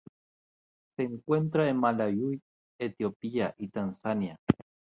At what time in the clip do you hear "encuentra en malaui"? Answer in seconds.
1.03-2.41